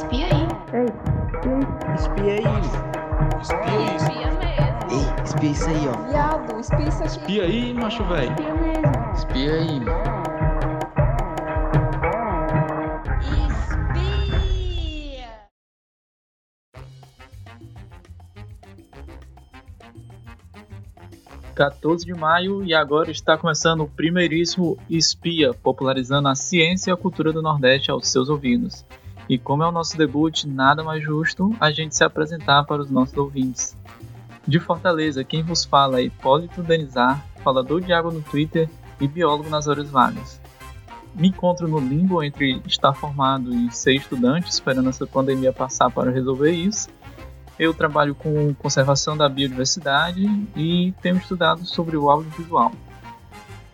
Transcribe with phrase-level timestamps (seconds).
[0.00, 0.48] espia aí.
[0.72, 0.86] Ei,
[1.94, 2.44] espia aí.
[3.42, 3.96] Espia aí.
[3.96, 4.80] Espia mesmo.
[4.90, 5.92] Ei, espia isso aí, ó.
[6.10, 7.06] Viado, espia isso aqui.
[7.06, 8.32] Espia aí, macho velho.
[8.32, 9.12] Espia mesmo.
[9.14, 9.78] Espia aí.
[9.78, 10.20] Espia.
[21.54, 26.96] 14 de maio e agora está começando o primeiríssimo Espia, popularizando a ciência e a
[26.96, 28.82] cultura do Nordeste aos seus ouvidos.
[29.30, 32.90] E como é o nosso debut, nada mais justo a gente se apresentar para os
[32.90, 33.78] nossos ouvintes.
[34.44, 38.68] De Fortaleza, quem vos fala é Hipólito Denizar, falador de água no Twitter
[39.00, 40.40] e biólogo nas horas vagas.
[41.14, 46.10] Me encontro no limbo entre estar formado e ser estudante, esperando essa pandemia passar para
[46.10, 46.88] resolver isso.
[47.56, 50.24] Eu trabalho com conservação da biodiversidade
[50.56, 52.72] e tenho estudado sobre o audiovisual.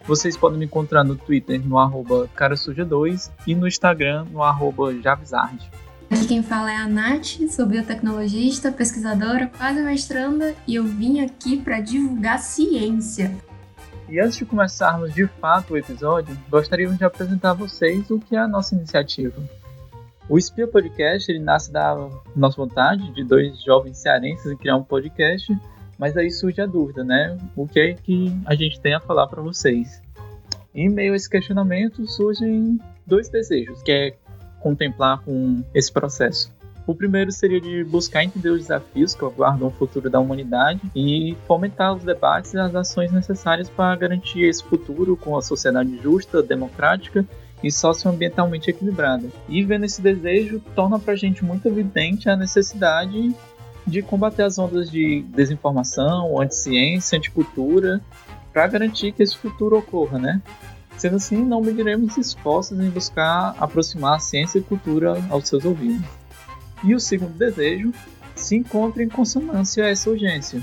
[0.07, 5.59] Vocês podem me encontrar no Twitter no arroba carasuja2 e no Instagram no arroba javizard.
[6.09, 11.61] Aqui quem fala é a Nath, sou biotecnologista, pesquisadora, quase mestranda e eu vim aqui
[11.61, 13.37] para divulgar ciência.
[14.09, 18.37] E antes de começarmos de fato o episódio, gostaríamos de apresentar a vocês o que
[18.37, 19.43] é a nossa iniciativa.
[20.29, 21.97] O Espia Podcast ele nasce da
[22.37, 25.53] nossa vontade de dois jovens cearenses em criar um podcast,
[25.99, 27.37] mas aí surge a dúvida, né?
[27.55, 30.03] O que é que a gente tem a falar para vocês?
[30.75, 34.15] Em meio a esse questionamento surgem dois desejos, que é
[34.61, 36.55] contemplar com esse processo.
[36.87, 41.37] O primeiro seria de buscar entender os desafios que aguardam o futuro da humanidade e
[41.47, 46.43] fomentar os debates e as ações necessárias para garantir esse futuro com a sociedade justa,
[46.43, 47.27] democrática
[47.63, 49.29] e socioambientalmente equilibrada.
[49.49, 53.35] E vendo esse desejo, torna para a gente muito evidente a necessidade
[53.87, 58.01] de combater as ondas de desinformação, anticiência, anticultura,
[58.53, 60.43] para garantir que esse futuro ocorra, né?
[60.97, 66.07] Sendo assim, não mediremos esforços em buscar aproximar a ciência e cultura aos seus ouvidos.
[66.83, 67.93] E o segundo desejo
[68.35, 70.61] se encontra em consonância a essa urgência.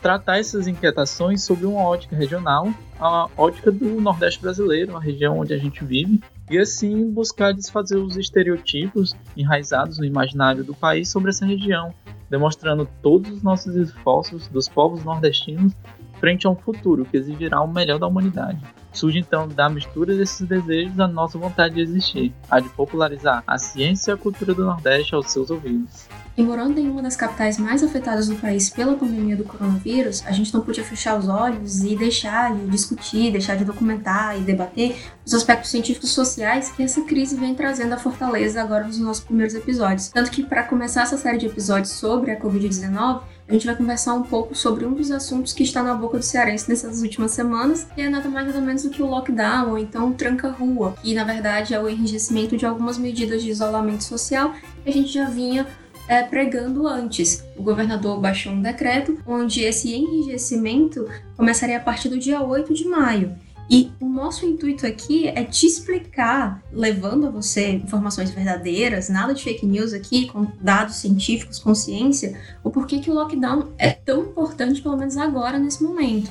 [0.00, 5.54] Tratar essas inquietações sob uma ótica regional, a ótica do Nordeste brasileiro, a região onde
[5.54, 11.30] a gente vive, e assim buscar desfazer os estereotipos enraizados no imaginário do país sobre
[11.30, 11.94] essa região,
[12.32, 15.74] demonstrando todos os nossos esforços dos povos nordestinos
[16.18, 18.58] frente a um futuro que exigirá o melhor da humanidade.
[18.90, 23.58] Surge então da mistura desses desejos a nossa vontade de existir, a de popularizar a
[23.58, 26.08] ciência e a cultura do Nordeste aos seus ouvidos.
[26.36, 30.32] E morando em uma das capitais mais afetadas do país pela pandemia do coronavírus, a
[30.32, 34.96] gente não podia fechar os olhos e deixar de discutir, deixar de documentar e debater
[35.26, 39.54] os aspectos científicos sociais que essa crise vem trazendo à Fortaleza agora nos nossos primeiros
[39.54, 40.08] episódios.
[40.08, 44.14] Tanto que para começar essa série de episódios sobre a Covid-19, a gente vai conversar
[44.14, 47.86] um pouco sobre um dos assuntos que está na boca do cearense nessas últimas semanas,
[47.94, 51.24] que é nada mais nada menos do que o lockdown, ou então tranca-rua, que na
[51.24, 55.66] verdade é o enrijecimento de algumas medidas de isolamento social que a gente já vinha
[56.08, 57.44] é, pregando antes.
[57.56, 62.84] O governador baixou um decreto onde esse enrijecimento começaria a partir do dia 8 de
[62.84, 63.36] maio.
[63.70, 69.42] E o nosso intuito aqui é te explicar, levando a você informações verdadeiras, nada de
[69.42, 74.24] fake news aqui, com dados científicos, com ciência, o porquê que o lockdown é tão
[74.24, 76.30] importante, pelo menos agora, nesse momento.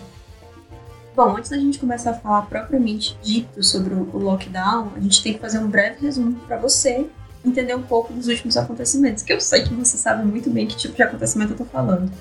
[1.16, 5.34] Bom, antes da gente começar a falar propriamente dito sobre o lockdown, a gente tem
[5.34, 7.09] que fazer um breve resumo para você
[7.46, 10.75] entender um pouco dos últimos acontecimentos, que eu sei que você sabe muito bem que
[10.75, 12.12] tipo de acontecimento eu tô falando.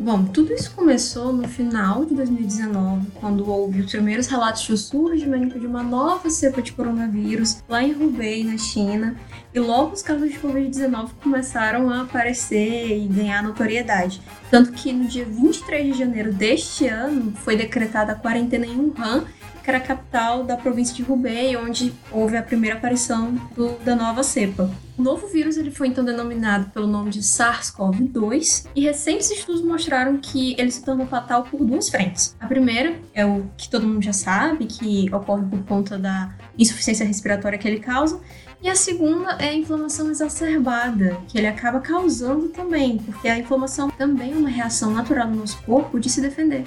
[0.00, 5.58] Bom, tudo isso começou no final de 2019, quando houve os primeiros relatos do surgimento
[5.58, 9.16] de uma nova cepa de coronavírus lá em Hubei, na China,
[9.52, 14.22] e logo os casos de Covid-19 começaram a aparecer e ganhar notoriedade.
[14.48, 19.24] Tanto que no dia 23 de janeiro deste ano foi decretada a quarentena em Wuhan,
[19.62, 23.94] que era a capital da província de Hubei, onde houve a primeira aparição do, da
[23.94, 24.70] nova cepa.
[24.96, 30.18] O novo vírus ele foi então denominado pelo nome de SARS-CoV-2 e recentes estudos mostraram
[30.18, 32.36] que ele se tornou fatal por duas frentes.
[32.40, 37.06] A primeira é o que todo mundo já sabe, que ocorre por conta da insuficiência
[37.06, 38.20] respiratória que ele causa,
[38.60, 43.88] e a segunda é a inflamação exacerbada, que ele acaba causando também, porque a inflamação
[43.90, 46.64] também é uma reação natural do nosso corpo de se defender.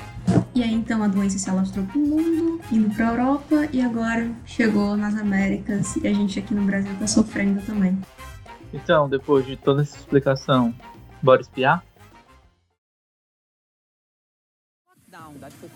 [0.56, 3.82] E aí então a doença se alastrou para o mundo, indo para a Europa e
[3.82, 8.00] agora chegou nas Américas e a gente aqui no Brasil está sofrendo também.
[8.74, 10.74] Então, depois de toda essa explicação,
[11.22, 11.84] bora espiar?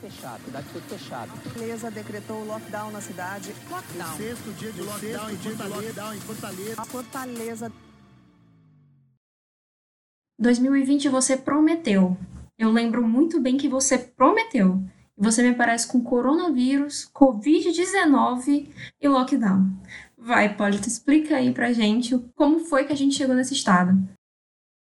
[0.06, 1.32] Lockdown, cidade foi foi fechada.
[1.32, 3.52] Fortaleza decretou lockdown na cidade.
[3.72, 4.18] Lockdown.
[4.18, 5.82] Sexto dia de lockdown, em Fortaleza.
[5.82, 6.82] lockdown em Fortaleza.
[6.82, 7.72] A Fortaleza
[10.38, 12.16] 2020 você prometeu.
[12.58, 14.80] Eu lembro muito bem que você prometeu.
[15.18, 18.70] e você me aparece com coronavírus, Covid-19
[19.02, 19.72] e lockdown.
[20.16, 23.92] Vai, Hipólito, explica aí pra gente como foi que a gente chegou nesse estado.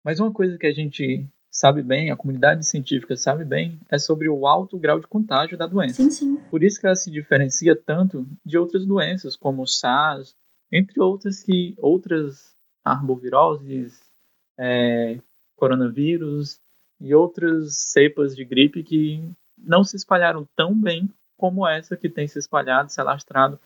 [0.04, 1.28] Mas uma coisa que a gente
[1.58, 5.66] sabe bem, a comunidade científica sabe bem, é sobre o alto grau de contágio da
[5.66, 6.00] doença.
[6.00, 6.36] Sim, sim.
[6.48, 10.36] Por isso que ela se diferencia tanto de outras doenças, como o SARS,
[10.70, 14.00] entre outras que outras arboviroses,
[14.56, 15.20] é,
[15.56, 16.60] coronavírus
[17.00, 19.20] e outras cepas de gripe que
[19.56, 23.58] não se espalharam tão bem como essa que tem se espalhado, se alastrado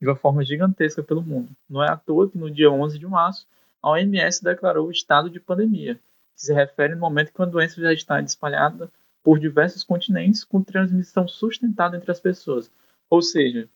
[0.00, 1.50] de uma forma gigantesca pelo mundo.
[1.68, 3.46] Não é à toa que no dia 11 de março
[3.82, 6.00] a OMS declarou o estado de pandemia,
[6.34, 8.90] se refere no momento que a doença já está espalhada
[9.22, 12.70] por diversos continentes com transmissão sustentada entre as pessoas.
[13.08, 13.68] Ou seja,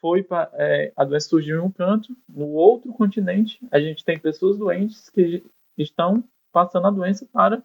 [0.00, 4.18] foi pra, é, a doença surgiu em um canto, no outro continente a gente tem
[4.18, 5.44] pessoas doentes que
[5.78, 6.22] estão
[6.52, 7.62] passando a doença para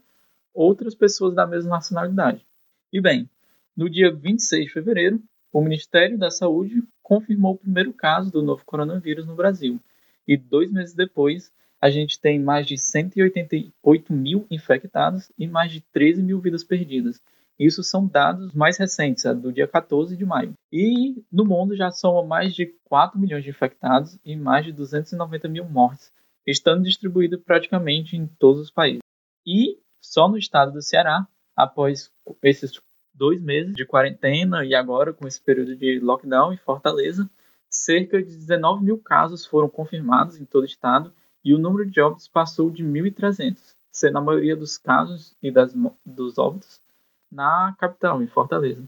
[0.54, 2.46] outras pessoas da mesma nacionalidade.
[2.92, 3.30] E bem,
[3.76, 5.22] no dia 26 de fevereiro,
[5.52, 9.80] o Ministério da Saúde confirmou o primeiro caso do novo coronavírus no Brasil.
[10.28, 11.52] E dois meses depois,
[11.82, 17.22] a gente tem mais de 188 mil infectados e mais de 13 mil vidas perdidas.
[17.60, 20.54] Isso são dados mais recentes, do dia 14 de maio.
[20.72, 25.48] E no mundo já são mais de 4 milhões de infectados e mais de 290
[25.48, 26.12] mil mortes,
[26.46, 29.02] estando distribuído praticamente em todos os países.
[29.46, 32.12] E só no estado do Ceará, após
[32.44, 32.80] esses
[33.14, 37.28] dois meses de quarentena e agora com esse período de lockdown em Fortaleza,
[37.70, 41.12] cerca de 19 mil casos foram confirmados em todo o estado
[41.48, 43.56] e o número de óbitos passou de 1.300,
[43.90, 45.74] sendo a maioria dos casos e das,
[46.06, 46.82] dos óbitos
[47.32, 48.84] na capital, em Fortaleza.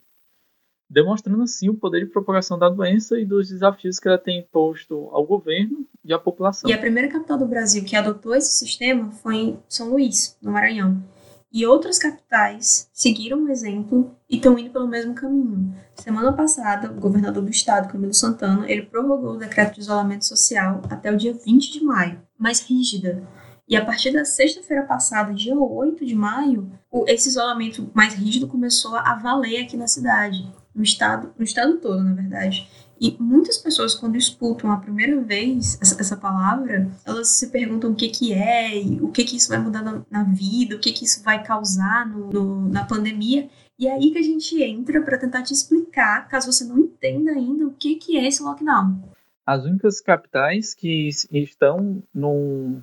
[0.89, 5.07] Demonstrando assim o poder de propagação da doença e dos desafios que ela tem imposto
[5.13, 6.69] ao governo e à população.
[6.69, 11.01] E a primeira capital do Brasil que adotou esse sistema foi São Luís, no Maranhão.
[11.51, 15.73] E outras capitais seguiram o exemplo e estão indo pelo mesmo caminho.
[15.95, 20.81] Semana passada, o governador do estado, Camilo Santana, ele prorrogou o decreto de isolamento social
[20.89, 23.27] até o dia 20 de maio, mais rígida.
[23.67, 26.71] E a partir da sexta-feira passada, dia 8 de maio,
[27.07, 32.03] esse isolamento mais rígido começou a valer aqui na cidade, no estado, no estado todo,
[32.03, 32.69] na verdade.
[32.99, 38.09] E muitas pessoas, quando escutam a primeira vez essa, palavra, elas se perguntam o que,
[38.09, 41.23] que é, o que, que isso vai mudar na, na vida, o que, que isso
[41.23, 43.49] vai causar no, no, na pandemia.
[43.77, 47.31] E é aí que a gente entra para tentar te explicar, caso você não entenda
[47.31, 49.01] ainda, o que, que é esse lockdown.
[49.45, 52.81] As únicas capitais que estão num,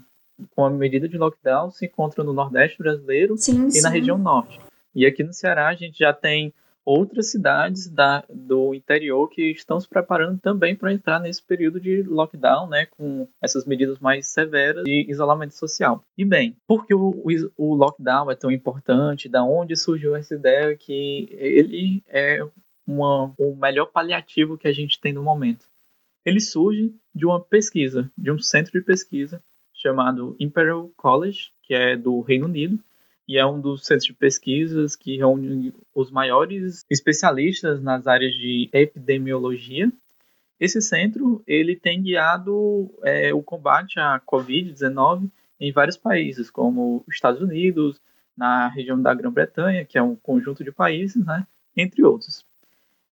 [0.55, 3.83] com a medida de lockdown se encontram no Nordeste brasileiro sim, e sim.
[3.83, 4.59] na região Norte.
[4.95, 6.55] E aqui no Ceará a gente já tem
[6.87, 12.05] outras cidades da, do interior que estão se preparando também para entrar nesse período de
[12.05, 16.05] lockdown, né, com essas medidas mais severas de isolamento social.
[16.17, 19.29] E bem, por que o, o, o lockdown é tão importante?
[19.29, 22.47] Da onde surgiu essa ideia que ele é
[22.87, 25.67] uma, o melhor paliativo que a gente tem no momento?
[26.25, 29.43] Ele surge de uma pesquisa, de um centro de pesquisa
[29.75, 32.79] chamado Imperial College, que é do Reino Unido,
[33.29, 38.69] e é um dos centros de pesquisas que reúne os maiores especialistas nas áreas de
[38.73, 39.91] epidemiologia.
[40.61, 45.29] Esse centro ele tem guiado é, o combate à Covid-19
[45.61, 48.01] em vários países, como os Estados Unidos,
[48.37, 51.47] na região da Grã-Bretanha, que é um conjunto de países, né,
[51.77, 52.45] entre outros.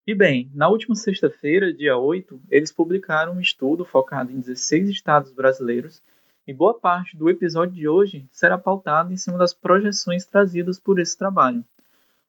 [0.06, 5.32] E bem, na última sexta-feira, dia 8, eles publicaram um estudo focado em 16 estados
[5.32, 6.02] brasileiros
[6.46, 10.98] e boa parte do episódio de hoje será pautado em cima das projeções trazidas por
[10.98, 11.64] esse trabalho.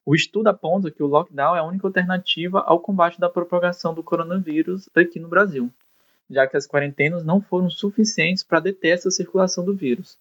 [0.06, 4.04] O estudo aponta que o lockdown é a única alternativa ao combate da propagação do
[4.04, 5.70] coronavírus aqui no Brasil,
[6.30, 10.18] já que as quarentenas não foram suficientes para deter essa circulação do vírus.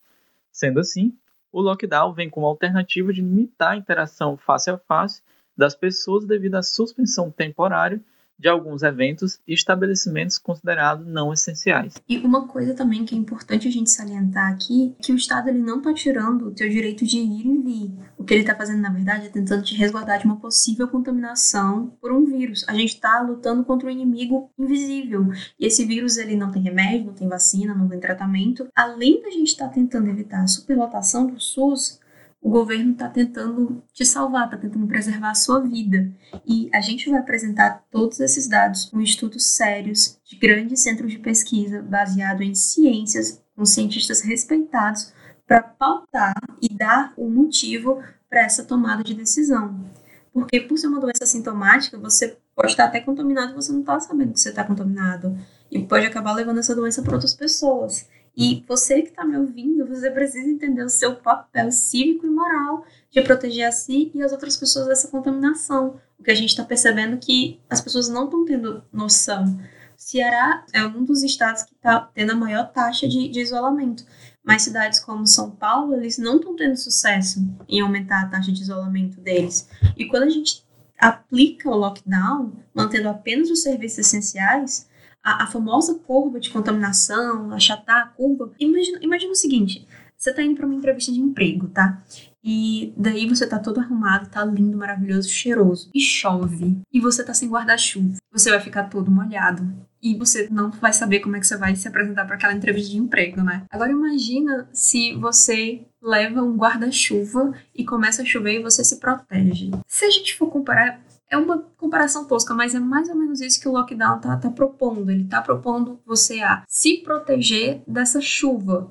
[0.50, 1.16] Sendo assim,
[1.52, 5.22] o lockdown vem como alternativa de limitar a interação face a face
[5.56, 8.00] das pessoas devido à suspensão temporária
[8.38, 11.94] de alguns eventos e estabelecimentos considerados não essenciais.
[12.08, 15.60] E uma coisa também que é importante a gente salientar aqui, que o Estado ele
[15.60, 17.94] não está tirando o teu direito de ir e vir.
[18.18, 21.96] O que ele está fazendo, na verdade, é tentando te resguardar de uma possível contaminação
[22.00, 22.64] por um vírus.
[22.68, 25.28] A gente está lutando contra um inimigo invisível.
[25.58, 28.68] E esse vírus ele não tem remédio, não tem vacina, não tem tratamento.
[28.74, 32.00] Além da gente estar tá tentando evitar a superlotação do SUS,
[32.44, 36.12] o governo está tentando te salvar, está tentando preservar a sua vida.
[36.46, 41.18] E a gente vai apresentar todos esses dados com estudos sérios de grandes centros de
[41.18, 45.10] pesquisa baseado em ciências, com cientistas respeitados,
[45.46, 49.82] para pautar e dar o motivo para essa tomada de decisão.
[50.30, 53.98] Porque por ser uma doença sintomática, você pode estar até contaminado e você não está
[54.00, 55.34] sabendo que você está contaminado.
[55.70, 58.06] E pode acabar levando essa doença para outras pessoas.
[58.36, 62.84] E você que está me ouvindo, você precisa entender o seu papel cívico e moral
[63.10, 66.00] de proteger a si e as outras pessoas dessa contaminação.
[66.18, 69.58] O que a gente está percebendo é que as pessoas não estão tendo noção.
[69.96, 74.04] Ceará é um dos estados que está tendo a maior taxa de, de isolamento.
[74.42, 78.60] Mas cidades como São Paulo, eles não estão tendo sucesso em aumentar a taxa de
[78.60, 79.68] isolamento deles.
[79.96, 80.64] E quando a gente
[80.98, 84.88] aplica o lockdown, mantendo apenas os serviços essenciais,
[85.24, 88.52] a, a famosa curva de contaminação, achatar a curva.
[88.60, 92.02] Imagina, imagina o seguinte: você está indo para uma entrevista de emprego, tá?
[92.46, 95.90] E daí você tá todo arrumado, tá lindo, maravilhoso, cheiroso.
[95.94, 96.76] E chove.
[96.92, 98.18] E você tá sem guarda-chuva.
[98.30, 99.66] Você vai ficar todo molhado.
[100.02, 102.90] E você não vai saber como é que você vai se apresentar para aquela entrevista
[102.90, 103.64] de emprego, né?
[103.70, 109.70] Agora imagina se você leva um guarda-chuva e começa a chover e você se protege.
[109.88, 111.00] Se a gente for comparar
[111.34, 114.50] é uma comparação tosca, mas é mais ou menos isso que o lockdown tá, tá
[114.50, 115.10] propondo.
[115.10, 118.88] Ele tá propondo você a se proteger dessa chuva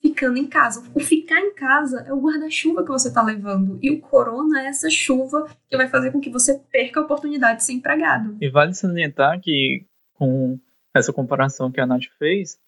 [0.00, 0.82] ficando em casa.
[0.94, 3.78] O ficar em casa é o guarda-chuva que você está levando.
[3.82, 7.58] E o corona é essa chuva que vai fazer com que você perca a oportunidade
[7.58, 8.36] de ser empregado.
[8.40, 9.84] E vale salientar que,
[10.14, 10.58] com
[10.94, 12.58] essa comparação que a Nath fez,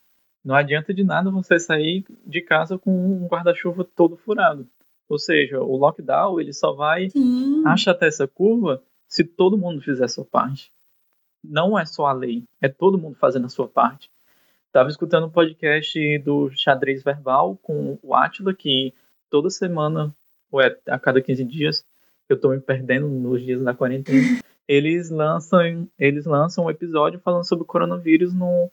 [0.45, 4.69] não adianta de nada você sair de casa com um guarda-chuva todo furado.
[5.09, 7.63] Ou seja, o lockdown ele só vai Sim.
[7.67, 8.83] achatar essa curva
[9.15, 10.73] se todo mundo fizer a sua parte.
[11.43, 14.11] Não é só a lei, é todo mundo fazendo a sua parte.
[14.67, 18.93] Estava escutando um podcast do Xadrez Verbal com o Atila, que
[19.31, 20.13] toda semana,
[20.51, 21.87] ou é a cada 15 dias,
[22.29, 27.47] eu estou me perdendo nos dias da quarentena, eles lançam, eles lançam um episódio falando
[27.47, 28.69] sobre o coronavírus no,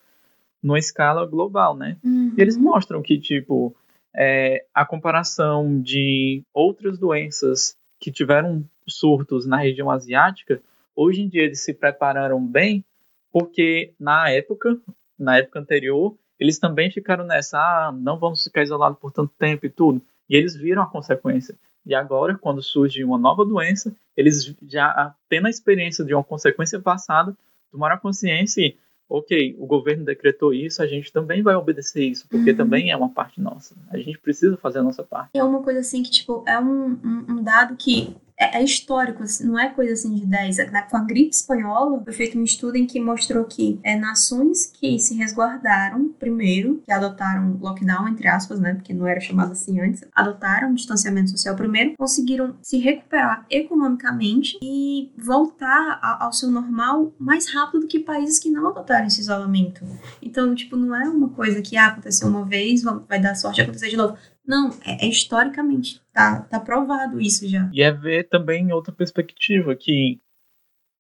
[0.64, 1.98] numa escala global, né?
[2.04, 2.34] Uhum.
[2.36, 3.76] E eles mostram que, tipo,
[4.16, 10.62] é, a comparação de outras doenças que tiveram surtos na região asiática,
[10.96, 12.84] hoje em dia eles se prepararam bem,
[13.32, 14.78] porque na época
[15.18, 19.68] na época anterior, eles também ficaram nessa, ah, não vamos ficar isolados por tanto tempo
[19.68, 20.02] e tudo.
[20.28, 21.56] E eles viram a consequência.
[21.86, 26.80] E agora, quando surge uma nova doença, eles já tendo a experiência de uma consequência
[26.80, 27.38] passada,
[27.72, 28.76] tomaram a consciência e,
[29.08, 32.58] ok, o governo decretou isso, a gente também vai obedecer isso, porque Uhum.
[32.58, 33.76] também é uma parte nossa.
[33.92, 35.30] A gente precisa fazer a nossa parte.
[35.36, 39.24] É uma coisa assim que, tipo, é um, um, um dado que é, é histórico,
[39.24, 40.60] assim, não é coisa assim de 10.
[40.60, 44.66] É, Com a gripe espanhola, foi feito um estudo em que mostrou que é, nações
[44.66, 49.80] que se resguardaram primeiro, que adotaram lockdown, entre aspas, né, porque não era chamado assim
[49.80, 57.14] antes, adotaram distanciamento social primeiro, conseguiram se recuperar economicamente e voltar a- ao seu normal
[57.20, 59.86] mais rápido do que países que não adotaram esse isolamento.
[60.22, 63.90] Então, tipo, não é uma coisa que ah, aconteceu uma vez, vai dar sorte acontecer
[63.90, 64.18] de novo.
[64.46, 67.70] Não, é, é historicamente, tá, tá provado isso já.
[67.72, 70.20] E é ver também outra perspectiva, que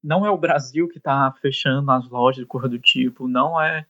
[0.04, 3.86] não é o Brasil que está fechando as lojas, coisa do tipo, não é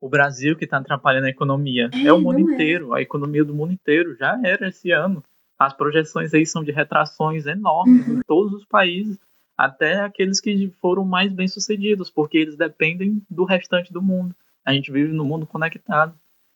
[0.00, 2.42] o Brasil que está atrapalhando a economia, é, É, o mundo é.
[2.42, 5.22] inteiro, a economia do mundo inteiro já era esse ano.
[5.58, 8.18] As projeções aí são de retrações enormes Uhum.
[8.18, 9.18] em todos os países,
[9.56, 14.34] até aqueles que foram mais bem sucedidos, porque eles dependem do restante do mundo.
[14.64, 16.14] A gente vive no mundo conectado.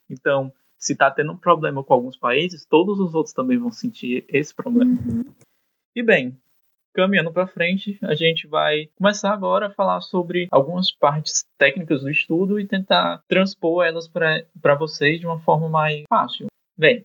[0.08, 4.24] Então, se está tendo um problema com alguns países, todos os outros também vão sentir
[4.28, 4.92] esse problema.
[4.92, 5.24] Uhum.
[5.94, 6.36] E bem,
[6.94, 12.10] caminhando para frente, a gente vai começar agora a falar sobre algumas partes técnicas do
[12.10, 16.46] estudo e tentar transpor elas para vocês de uma forma mais fácil.
[16.76, 17.04] Bem,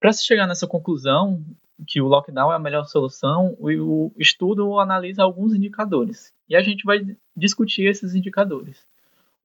[0.00, 1.44] para se chegar nessa conclusão
[1.86, 6.62] que o lockdown é a melhor solução, o, o estudo analisa alguns indicadores e a
[6.62, 6.98] gente vai
[7.36, 8.84] discutir esses indicadores.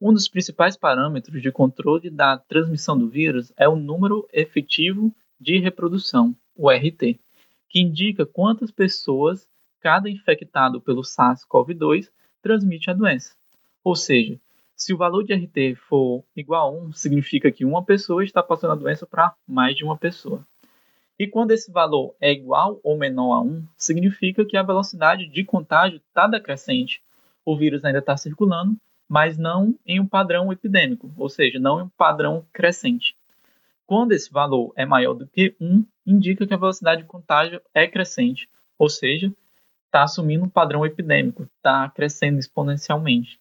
[0.02, 5.60] Um dos principais parâmetros de controle da transmissão do vírus é o número efetivo de
[5.60, 7.20] reprodução, o RT,
[7.70, 9.48] que indica quantas pessoas
[9.80, 12.10] cada infectado pelo SARS-CoV-2
[12.42, 13.36] transmite a doença.
[13.84, 14.40] Ou seja,
[14.76, 18.72] se o valor de RT for igual a 1, significa que uma pessoa está passando
[18.72, 20.44] a doença para mais de uma pessoa.
[21.20, 25.44] E quando esse valor é igual ou menor a 1, significa que a velocidade de
[25.44, 27.04] contágio está decrescente.
[27.46, 28.76] O vírus ainda está circulando,
[29.12, 33.14] mas não em um padrão epidêmico, ou seja, não em um padrão crescente.
[33.86, 37.86] Quando esse valor é maior do que 1, indica que a velocidade de contágio é
[37.86, 38.48] crescente,
[38.80, 39.30] ou seja,
[39.86, 43.38] está assumindo um padrão epidêmico, está crescendo exponencialmente.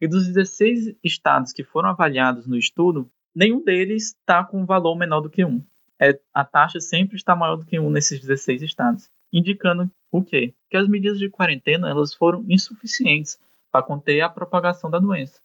[0.00, 4.94] E dos 16 estados que foram avaliados no estudo, nenhum deles está com um valor
[4.94, 5.60] menor do que 1.
[6.00, 10.54] É, a taxa sempre está maior do que 1 nesses 16 estados, indicando o quê?
[10.70, 13.36] Que as medidas de quarentena elas foram insuficientes
[13.70, 15.40] para conter a propagação da doença.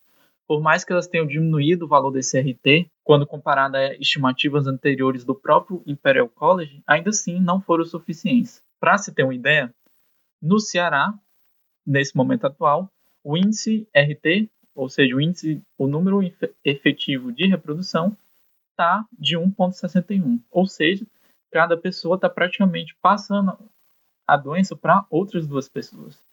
[0.47, 5.23] Por mais que elas tenham diminuído o valor desse RT, quando comparado a estimativas anteriores
[5.23, 8.61] do próprio Imperial College, ainda assim não foram suficientes.
[8.79, 9.73] Para se ter uma ideia,
[10.41, 11.13] no Ceará,
[11.85, 12.89] nesse momento atual,
[13.23, 16.19] o índice RT ou seja, o índice, o número
[16.63, 18.17] efetivo de reprodução
[18.71, 21.05] está de 1,61, ou seja,
[21.51, 23.57] cada pessoa está praticamente passando
[24.27, 26.23] a doença para outras duas pessoas.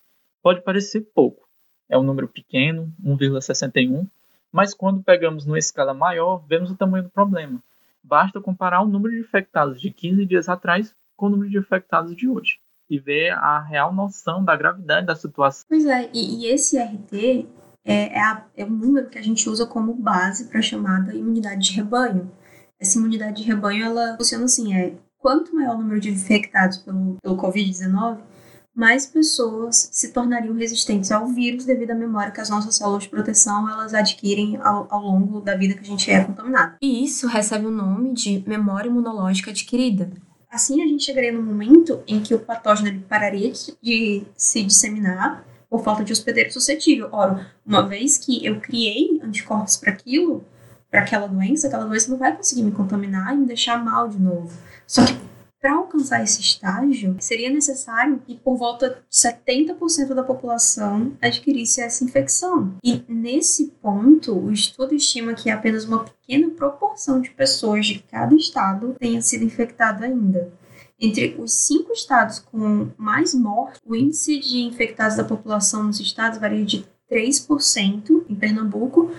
[0.42, 1.46] Pode parecer pouco,
[1.90, 4.06] é um número pequeno, 1,61,
[4.50, 7.60] mas quando pegamos numa escala maior, vemos o tamanho do problema.
[8.02, 12.16] Basta comparar o número de infectados de 15 dias atrás com o número de infectados
[12.16, 15.66] de hoje e ver a real noção da gravidade da situação.
[15.68, 17.46] Pois é, e, e esse RT
[17.84, 21.14] é, é, a, é o número que a gente usa como base para a chamada
[21.14, 22.30] imunidade de rebanho.
[22.78, 27.16] Essa imunidade de rebanho, ela funciona assim, é quanto maior o número de infectados pelo,
[27.22, 28.18] pelo Covid-19,
[28.74, 33.08] mais pessoas se tornariam resistentes ao vírus devido à memória que as nossas células de
[33.08, 36.76] proteção elas adquirem ao, ao longo da vida que a gente é contaminado.
[36.80, 40.10] E isso recebe o nome de memória imunológica adquirida.
[40.50, 44.62] Assim, a gente chegaria no momento em que o patógeno ele pararia de, de se
[44.62, 47.08] disseminar por falta de hospedeiro suscetível.
[47.12, 50.44] Ora, uma vez que eu criei anticorpos para aquilo,
[50.90, 54.18] para aquela doença, aquela doença não vai conseguir me contaminar e me deixar mal de
[54.18, 54.50] novo.
[54.84, 55.16] Só que
[55.60, 62.02] para alcançar esse estágio, seria necessário que por volta de 70% da população adquirisse essa
[62.02, 62.74] infecção.
[62.82, 68.34] E nesse ponto, o estudo estima que apenas uma pequena proporção de pessoas de cada
[68.34, 70.50] estado tenha sido infectada ainda.
[70.98, 76.38] Entre os cinco estados com mais mortes, o índice de infectados da população nos estados
[76.38, 79.10] varia de 3% em Pernambuco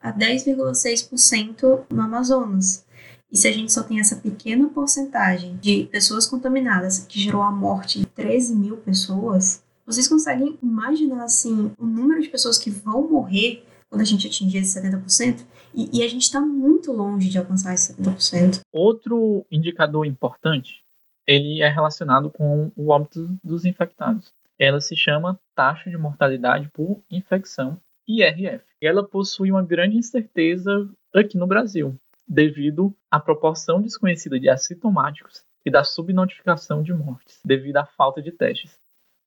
[0.00, 2.84] a 10,6% no Amazonas.
[3.30, 7.50] E se a gente só tem essa pequena porcentagem de pessoas contaminadas que gerou a
[7.50, 13.08] morte de 13 mil pessoas, vocês conseguem imaginar assim o número de pessoas que vão
[13.08, 15.44] morrer quando a gente atingir esse 70%?
[15.74, 18.60] E, e a gente está muito longe de alcançar esse 70%.
[18.72, 20.82] Outro indicador importante,
[21.26, 24.32] ele é relacionado com o óbito dos infectados.
[24.58, 28.64] Ela se chama taxa de mortalidade por infecção, IRF.
[28.80, 35.44] E ela possui uma grande incerteza aqui no Brasil devido à proporção desconhecida de assintomáticos
[35.64, 38.78] e da subnotificação de mortes, devido à falta de testes.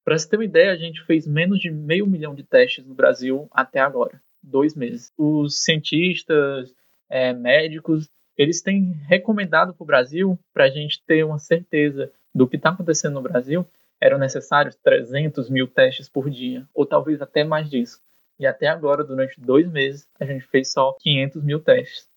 [0.04, 2.94] Para você ter uma ideia, a gente fez menos de meio milhão de testes no
[2.94, 5.12] Brasil até agora, dois meses.
[5.18, 6.74] Os cientistas,
[7.10, 12.48] é, médicos, eles têm recomendado para o Brasil, para a gente ter uma certeza do
[12.48, 13.68] que está acontecendo no Brasil,
[14.00, 18.02] eram necessários 300 mil testes por dia, ou talvez até mais disso.
[18.40, 22.10] E até agora, durante dois meses, a gente fez só 500 mil testes.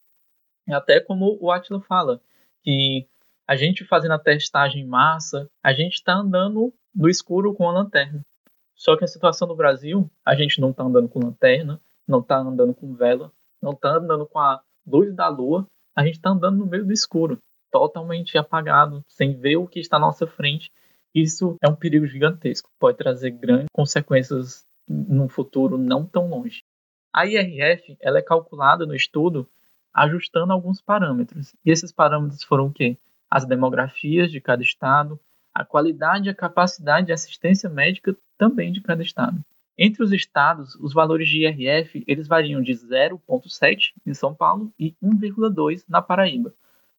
[0.69, 2.21] Até como o Atila fala,
[2.63, 3.07] que
[3.47, 7.73] a gente fazendo a testagem em massa, a gente está andando no escuro com a
[7.73, 8.25] lanterna.
[8.75, 12.39] Só que a situação no Brasil, a gente não está andando com lanterna, não está
[12.39, 16.59] andando com vela, não está andando com a luz da lua, a gente está andando
[16.59, 17.39] no meio do escuro,
[17.71, 20.71] totalmente apagado, sem ver o que está à nossa frente.
[21.15, 26.63] Isso é um perigo gigantesco, pode trazer grandes consequências num futuro não tão longe.
[27.13, 29.49] A IRF ela é calculada no estudo
[29.95, 31.55] ajustando alguns parâmetros.
[31.65, 32.99] E esses parâmetros foram o quê?
[33.31, 35.19] As demografias de cada estado,
[35.55, 39.43] a qualidade e a capacidade de assistência médica também de cada estado.
[39.79, 44.95] Entre os estados, os valores de IRF eles variam de 0,7 em São Paulo e
[45.03, 46.53] 1,2 na Paraíba.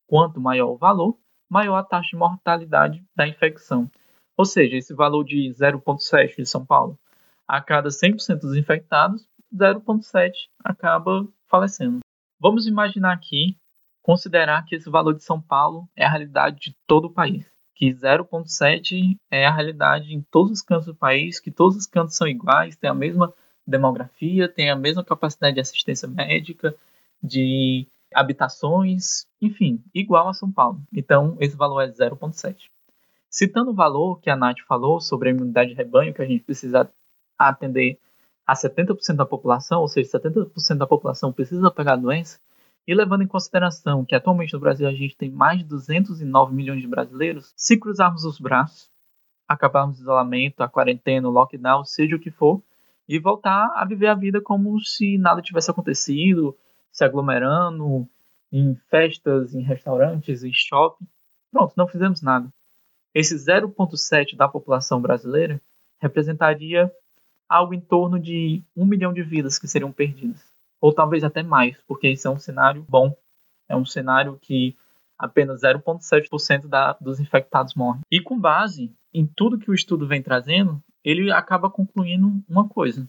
[0.08, 1.18] Quanto maior o valor,
[1.50, 3.90] maior a taxa de mortalidade da infecção.
[4.38, 7.00] Ou seja, esse valor de 0,7 de São Paulo,
[7.48, 12.00] a cada 100% dos infectados, 0,7 acaba falecendo.
[12.40, 13.58] Vamos imaginar aqui,
[14.02, 17.90] considerar que esse valor de São Paulo é a realidade de todo o país, que
[17.90, 22.28] 0,7 é a realidade em todos os cantos do país, que todos os cantos são
[22.28, 23.34] iguais, têm a mesma
[23.66, 26.76] demografia, têm a mesma capacidade de assistência médica,
[27.24, 30.82] de habitações, enfim, igual a São Paulo.
[30.94, 32.70] Então, esse valor é 0,7.
[33.30, 36.44] Citando o valor que a Nath falou sobre a imunidade de rebanho, que a gente
[36.44, 36.90] precisa
[37.38, 38.00] atender
[38.46, 42.40] a 70% da população, ou seja, 70% da população precisa pegar a doença,
[42.88, 46.82] e levando em consideração que atualmente no Brasil a gente tem mais de 209 milhões
[46.82, 48.92] de brasileiros, se cruzarmos os braços,
[49.48, 52.62] acabarmos o isolamento, a quarentena, o lockdown, seja o que for,
[53.08, 56.56] e voltar a viver a vida como se nada tivesse acontecido,
[56.92, 58.08] se aglomerando
[58.52, 61.06] em festas, em restaurantes, em shopping.
[61.52, 62.48] Pronto, não fizemos nada.
[63.14, 65.62] Esse 0,7% da população brasileira
[66.00, 66.92] representaria
[67.48, 70.44] algo em torno de um milhão de vidas que seriam perdidas.
[70.82, 73.16] Ou talvez até mais, porque isso é um cenário bom.
[73.68, 74.76] É um cenário que
[75.18, 78.02] apenas 0,7% dos infectados morrem.
[78.12, 83.08] E com base em tudo que o estudo vem trazendo, ele acaba concluindo uma coisa: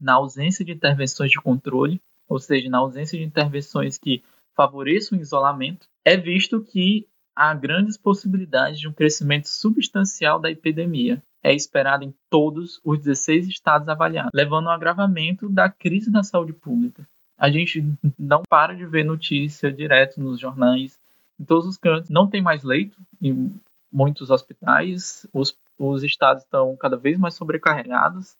[0.00, 4.22] na ausência de intervenções de controle, ou seja, na ausência de intervenções que
[4.54, 11.22] favoreçam o isolamento, é visto que há grandes possibilidades de um crescimento substancial da epidemia
[11.42, 16.52] é esperada em todos os 16 estados avaliados, levando ao agravamento da crise da saúde
[16.52, 17.06] pública.
[17.36, 17.84] A gente
[18.18, 20.98] não para de ver notícia direto nos jornais,
[21.38, 22.10] em todos os cantos.
[22.10, 23.54] Não tem mais leito em
[23.92, 28.36] muitos hospitais, os, os estados estão cada vez mais sobrecarregados.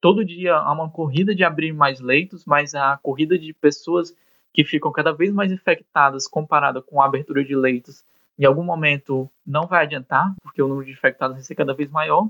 [0.00, 4.14] Todo dia há uma corrida de abrir mais leitos, mas a corrida de pessoas
[4.52, 8.04] que ficam cada vez mais infectadas comparada com a abertura de leitos
[8.38, 11.90] em algum momento não vai adiantar, porque o número de infectados vai ser cada vez
[11.90, 12.28] maior.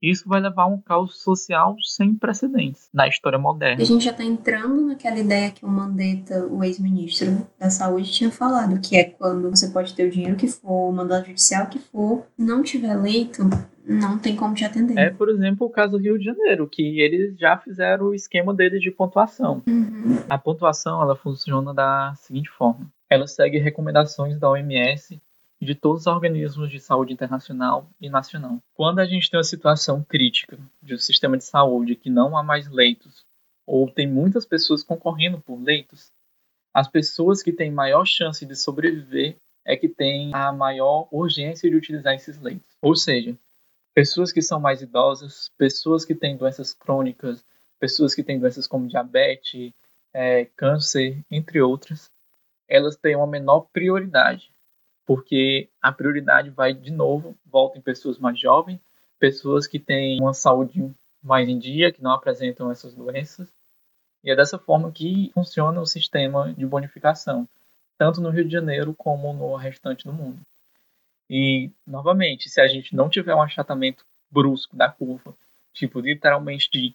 [0.00, 3.82] Isso vai levar a um caos social sem precedentes na história moderna.
[3.82, 8.30] A gente já está entrando naquela ideia que o Mandetta, o ex-ministro da Saúde, tinha
[8.30, 11.80] falado, que é quando você pode ter o dinheiro que for, o mandato judicial que
[11.80, 13.42] for, não tiver leito,
[13.84, 14.96] não tem como te atender.
[14.96, 18.54] É, por exemplo, o caso do Rio de Janeiro, que eles já fizeram o esquema
[18.54, 19.62] deles de pontuação.
[19.66, 20.18] Uhum.
[20.28, 25.20] A pontuação ela funciona da seguinte forma: ela segue recomendações da OMS
[25.60, 28.62] de todos os organismos de saúde internacional e nacional.
[28.74, 32.42] Quando a gente tem uma situação crítica de um sistema de saúde que não há
[32.42, 33.26] mais leitos,
[33.66, 36.12] ou tem muitas pessoas concorrendo por leitos,
[36.72, 41.76] as pessoas que têm maior chance de sobreviver é que têm a maior urgência de
[41.76, 42.76] utilizar esses leitos.
[42.80, 43.36] Ou seja,
[43.92, 47.44] pessoas que são mais idosas, pessoas que têm doenças crônicas,
[47.80, 49.72] pessoas que têm doenças como diabetes,
[50.14, 52.10] é, câncer, entre outras,
[52.68, 54.50] elas têm uma menor prioridade
[55.08, 58.78] porque a prioridade vai de novo, volta em pessoas mais jovens,
[59.18, 63.48] pessoas que têm uma saúde mais em dia, que não apresentam essas doenças.
[64.22, 67.48] E é dessa forma que funciona o sistema de bonificação,
[67.96, 70.40] tanto no Rio de Janeiro como no restante do mundo.
[71.30, 75.34] E, novamente, se a gente não tiver um achatamento brusco da curva,
[75.72, 76.94] tipo, literalmente de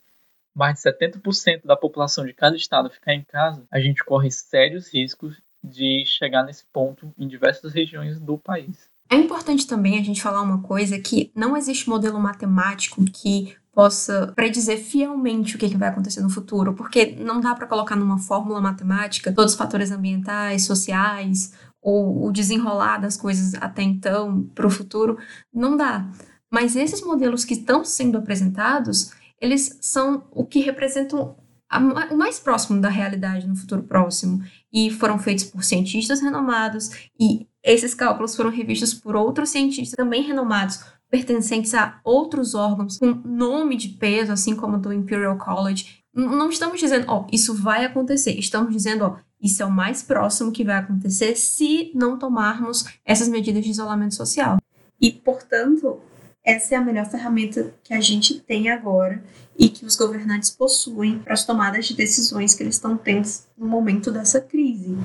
[0.53, 4.93] mais de 70% da população de cada estado ficar em casa, a gente corre sérios
[4.93, 8.89] riscos de chegar nesse ponto em diversas regiões do país.
[9.09, 14.31] É importante também a gente falar uma coisa que não existe modelo matemático que possa
[14.35, 18.61] predizer fielmente o que, vai acontecer no futuro, porque não dá para colocar numa fórmula
[18.61, 24.69] matemática todos os fatores ambientais, sociais ou o desenrolar das coisas até então para o
[24.69, 25.17] futuro,
[25.53, 26.07] não dá.
[26.49, 31.35] Mas esses modelos que estão sendo apresentados, eles são o que representam
[31.79, 37.47] o mais próximo da realidade no futuro próximo e foram feitos por cientistas renomados e
[37.63, 43.77] esses cálculos foram revistos por outros cientistas também renomados pertencentes a outros órgãos com nome
[43.77, 46.03] de peso, assim como do Imperial College.
[46.11, 48.31] Não estamos dizendo, ó, oh, isso vai acontecer.
[48.31, 52.85] Estamos dizendo, ó, oh, isso é o mais próximo que vai acontecer se não tomarmos
[53.05, 54.57] essas medidas de isolamento social.
[54.99, 55.99] E, portanto,
[56.43, 59.23] essa é a melhor ferramenta que a gente tem agora
[59.57, 63.65] e que os governantes possuem para as tomadas de decisões que eles estão tendo no
[63.65, 64.97] momento dessa crise.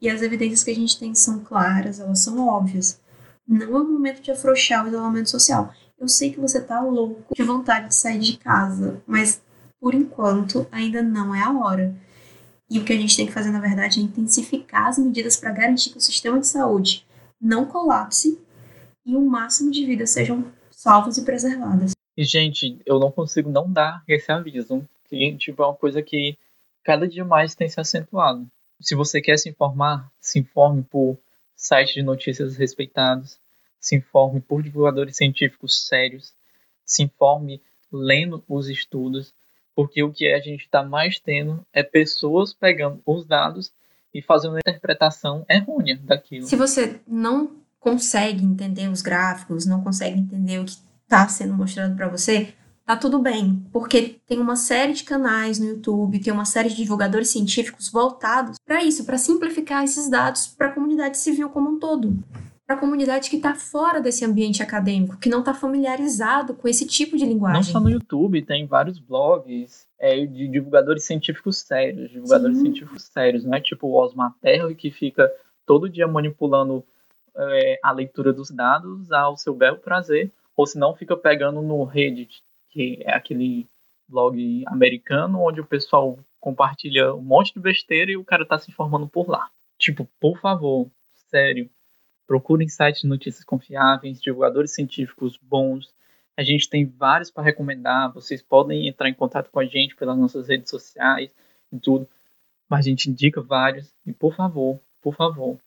[0.00, 3.00] E as evidências que a gente tem são claras, elas são óbvias.
[3.48, 5.72] Não é o momento de afrouxar o isolamento social.
[5.98, 9.40] Eu sei que você está louco de vontade de sair de casa, mas
[9.80, 11.94] por enquanto ainda não é a hora.
[12.68, 15.52] E o que a gente tem que fazer, na verdade, é intensificar as medidas para
[15.52, 17.06] garantir que o sistema de saúde
[17.40, 18.38] não colapse
[19.06, 20.44] e o máximo de vidas sejam
[20.82, 21.92] salvas e preservadas.
[22.16, 26.36] E, gente, eu não consigo não dar esse aviso, que tipo, é uma coisa que
[26.82, 28.46] cada dia mais tem se acentuado.
[28.80, 31.16] Se você quer se informar, se informe por
[31.54, 33.38] sites de notícias respeitados,
[33.78, 36.34] se informe por divulgadores científicos sérios,
[36.84, 39.32] se informe lendo os estudos,
[39.76, 43.72] porque o que a gente está mais tendo é pessoas pegando os dados
[44.12, 46.46] e fazendo uma interpretação errônea daquilo.
[46.46, 51.96] Se você não consegue entender os gráficos, não consegue entender o que está sendo mostrado
[51.96, 52.54] para você,
[52.86, 56.76] tá tudo bem, porque tem uma série de canais no YouTube, tem uma série de
[56.76, 61.78] divulgadores científicos voltados para isso, para simplificar esses dados para a comunidade civil como um
[61.78, 62.16] todo.
[62.64, 66.86] Para a comunidade que está fora desse ambiente acadêmico, que não está familiarizado com esse
[66.86, 67.56] tipo de linguagem.
[67.56, 72.62] Não só no YouTube, tem vários blogs é, de divulgadores científicos sérios, divulgadores Sim.
[72.62, 75.28] científicos sérios, não é tipo o Osmar Terra que fica
[75.66, 76.84] todo dia manipulando
[77.36, 81.84] é, a leitura dos dados ao seu belo prazer, ou se não fica pegando no
[81.84, 83.66] Reddit, que é aquele
[84.08, 88.70] blog americano onde o pessoal compartilha um monte de besteira e o cara tá se
[88.70, 89.48] informando por lá.
[89.78, 90.90] Tipo, por favor,
[91.30, 91.70] sério,
[92.26, 95.94] procurem sites de notícias confiáveis, divulgadores científicos bons.
[96.36, 98.12] A gente tem vários para recomendar.
[98.12, 101.30] Vocês podem entrar em contato com a gente pelas nossas redes sociais
[101.72, 102.08] e tudo.
[102.68, 103.92] Mas a gente indica vários.
[104.06, 105.58] E por favor, por favor,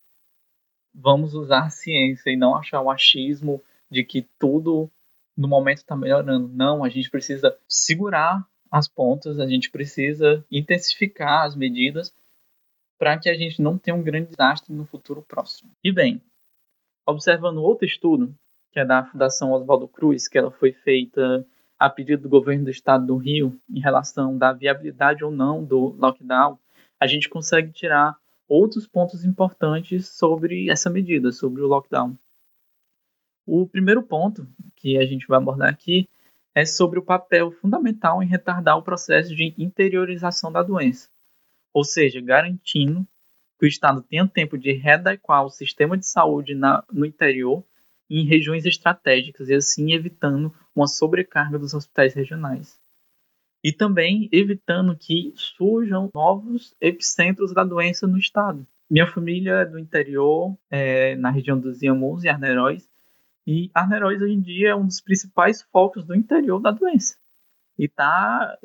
[0.96, 4.90] vamos usar a ciência e não achar o achismo de que tudo
[5.36, 6.48] no momento está melhorando.
[6.48, 12.14] Não, a gente precisa segurar as pontas, a gente precisa intensificar as medidas
[12.98, 15.70] para que a gente não tenha um grande desastre no futuro próximo.
[15.84, 16.22] E bem,
[17.06, 18.34] observando outro estudo
[18.72, 21.48] que é da Fundação Oswaldo Cruz, que ela foi feita
[21.80, 25.96] a pedido do governo do estado do Rio em relação da viabilidade ou não do
[25.98, 26.60] lockdown,
[27.00, 32.18] a gente consegue tirar outros pontos importantes sobre essa medida, sobre o lockdown.
[33.46, 36.08] O primeiro ponto que a gente vai abordar aqui
[36.54, 41.10] é sobre o papel fundamental em retardar o processo de interiorização da doença,
[41.74, 43.06] ou seja, garantindo
[43.60, 47.64] que o Estado tenha tempo de readequar o sistema de saúde na, no interior
[48.10, 52.80] em regiões estratégicas, e assim evitando uma sobrecarga dos hospitais regionais.
[53.66, 58.64] E também evitando que surjam novos epicentros da doença no estado.
[58.88, 62.88] Minha família é do interior, é, na região dos Iamuns e Arneróis,
[63.48, 67.18] e Arneróis hoje em dia é um dos principais focos do interior da doença.
[67.76, 68.56] E está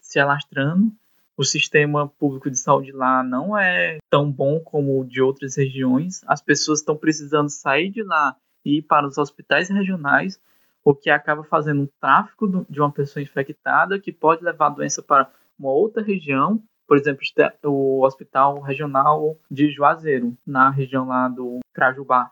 [0.00, 0.90] se alastrando.
[1.36, 6.20] O sistema público de saúde lá não é tão bom como o de outras regiões.
[6.26, 10.40] As pessoas estão precisando sair de lá e ir para os hospitais regionais,
[10.88, 15.02] o que acaba fazendo um tráfico de uma pessoa infectada que pode levar a doença
[15.02, 17.20] para uma outra região, por exemplo,
[17.64, 22.30] o Hospital Regional de Juazeiro, na região lá do Crajubá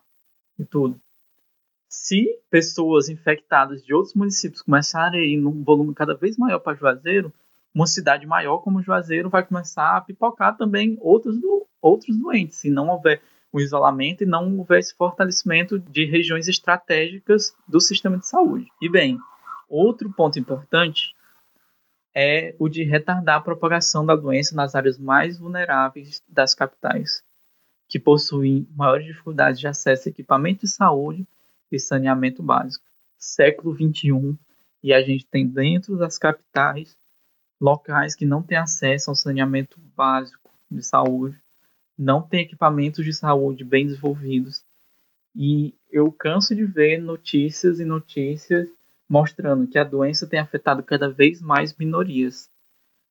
[0.58, 0.98] e tudo.
[1.86, 6.78] Se pessoas infectadas de outros municípios começarem a ir num volume cada vez maior para
[6.78, 7.30] Juazeiro,
[7.74, 12.70] uma cidade maior como Juazeiro vai começar a pipocar também outros, do, outros doentes, se
[12.70, 13.20] não houver
[13.56, 18.70] o isolamento e não houver esse fortalecimento de regiões estratégicas do sistema de saúde.
[18.82, 19.18] E bem,
[19.66, 21.14] outro ponto importante
[22.14, 27.24] é o de retardar a propagação da doença nas áreas mais vulneráveis das capitais,
[27.88, 31.26] que possuem maiores dificuldades de acesso a equipamento de saúde
[31.72, 32.84] e saneamento básico.
[33.16, 34.36] Século 21
[34.82, 36.94] e a gente tem dentro das capitais
[37.58, 41.40] locais que não têm acesso ao saneamento básico de saúde,
[41.98, 44.62] não têm equipamentos de saúde bem desenvolvidos.
[45.34, 48.68] E eu canso de ver notícias e notícias
[49.08, 52.50] mostrando que a doença tem afetado cada vez mais minorias.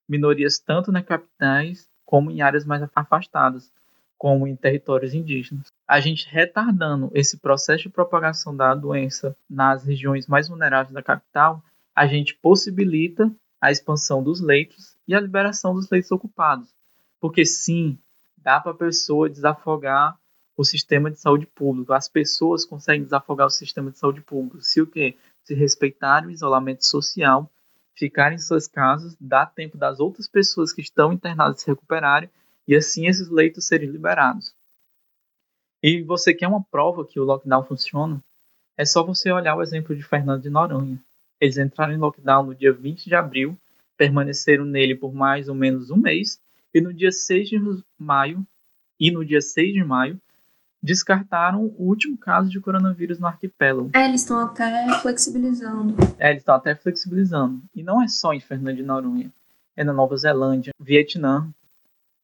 [0.08, 3.72] Minorias tanto nas capitais como em áreas mais afastadas,
[4.16, 5.72] como em territórios indígenas.
[5.86, 11.62] A gente retardando esse processo de propagação da doença nas regiões mais vulneráveis da capital,
[11.94, 16.68] a gente possibilita a expansão dos leitos e a liberação dos leitos ocupados.
[17.20, 17.98] Porque sim,
[18.46, 20.16] dá para a pessoa desafogar
[20.56, 21.92] o sistema de saúde público.
[21.92, 25.16] As pessoas conseguem desafogar o sistema de saúde público se o quê?
[25.42, 27.50] Se respeitarem o isolamento social,
[27.96, 32.30] ficarem em suas casas, dar tempo das outras pessoas que estão internadas se recuperarem
[32.68, 34.54] e assim esses leitos serem liberados.
[35.82, 38.22] E você quer uma prova que o lockdown funciona?
[38.76, 41.02] É só você olhar o exemplo de Fernando de Noronha.
[41.40, 43.58] Eles entraram em lockdown no dia 20 de abril,
[43.96, 46.40] permaneceram nele por mais ou menos um mês,
[46.76, 47.58] e no dia 6 de
[47.98, 48.46] maio,
[49.00, 50.20] e no dia 6 de maio,
[50.82, 53.92] descartaram o último caso de coronavírus no arquipélago.
[53.94, 55.96] É, eles estão até flexibilizando.
[56.18, 57.62] É, eles estão até flexibilizando.
[57.74, 59.32] E não é só em Fernando de Noronha.
[59.74, 61.48] É na Nova Zelândia, Vietnã,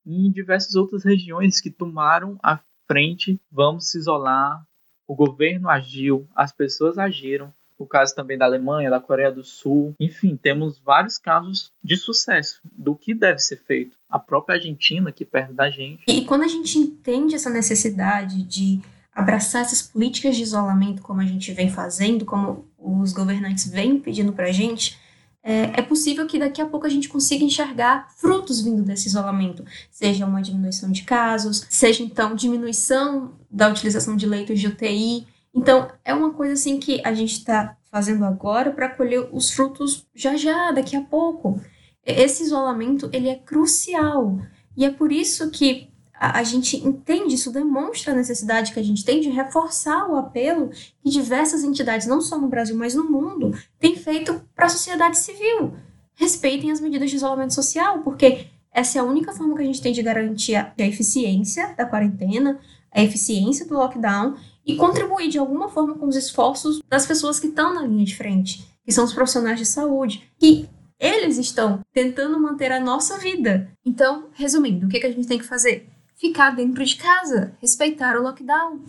[0.04, 4.62] e em diversas outras regiões que tomaram a frente, vamos se isolar,
[5.08, 7.50] o governo agiu, as pessoas agiram,
[7.82, 12.60] o caso também da Alemanha, da Coreia do Sul, enfim, temos vários casos de sucesso
[12.64, 13.96] do que deve ser feito.
[14.08, 16.04] A própria Argentina, aqui perto da gente.
[16.06, 18.80] E quando a gente entende essa necessidade de
[19.14, 24.32] abraçar essas políticas de isolamento, como a gente vem fazendo, como os governantes vêm pedindo
[24.32, 24.98] para a gente,
[25.42, 29.64] é, é, possível que daqui a pouco a gente consiga enxergar frutos vindo desse isolamento,
[29.90, 35.26] seja uma diminuição de casos, seja então diminuição da utilização de leitos de UTI.
[35.54, 40.06] Então, é uma coisa assim que a gente está fazendo agora para colher os frutos
[40.14, 41.60] já já, daqui a pouco.
[42.04, 44.38] Esse isolamento, ele é crucial.
[44.76, 48.82] E é por isso que a, a gente entende, isso demonstra a necessidade que a
[48.82, 50.70] gente tem de reforçar o apelo
[51.02, 55.18] que diversas entidades, não só no Brasil, mas no mundo, têm feito para a sociedade
[55.18, 55.74] civil.
[56.14, 59.82] Respeitem as medidas de isolamento social, porque essa é a única forma que a gente
[59.82, 62.58] tem de garantir a eficiência da quarentena,
[62.90, 64.36] a eficiência do lockdown
[64.66, 68.16] e contribuir de alguma forma com os esforços das pessoas que estão na linha de
[68.16, 73.70] frente, que são os profissionais de saúde, que eles estão tentando manter a nossa vida.
[73.84, 75.92] Então, resumindo, o que, que a gente tem que fazer?
[76.22, 78.80] ficar dentro de casa, respeitar o lockdown.